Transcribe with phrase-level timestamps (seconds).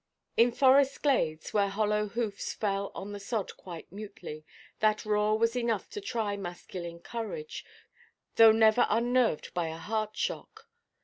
[0.35, 4.43] In forest glades, where hollow hoofs fell on the sod quite mutely,
[4.79, 7.63] that roar was enough to try masculine courage,
[8.35, 10.67] though never unnerved by a heart–shock.